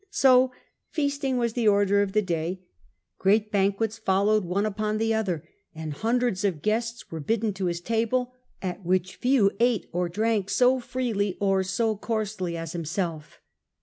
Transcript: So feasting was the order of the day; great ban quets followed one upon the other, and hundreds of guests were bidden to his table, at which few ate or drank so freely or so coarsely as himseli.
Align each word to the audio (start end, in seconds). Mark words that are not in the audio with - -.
So 0.09 0.51
feasting 0.89 1.37
was 1.37 1.53
the 1.53 1.67
order 1.67 2.01
of 2.01 2.13
the 2.13 2.23
day; 2.23 2.63
great 3.19 3.51
ban 3.51 3.71
quets 3.73 3.99
followed 3.99 4.43
one 4.45 4.65
upon 4.65 4.97
the 4.97 5.13
other, 5.13 5.47
and 5.75 5.93
hundreds 5.93 6.43
of 6.43 6.63
guests 6.63 7.11
were 7.11 7.19
bidden 7.19 7.53
to 7.53 7.65
his 7.67 7.81
table, 7.81 8.33
at 8.63 8.83
which 8.83 9.17
few 9.17 9.51
ate 9.59 9.87
or 9.93 10.09
drank 10.09 10.49
so 10.49 10.79
freely 10.79 11.37
or 11.39 11.61
so 11.61 11.95
coarsely 11.95 12.57
as 12.57 12.73
himseli. 12.73 13.21